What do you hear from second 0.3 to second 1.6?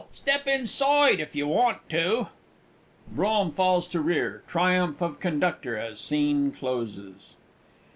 insoide, if yer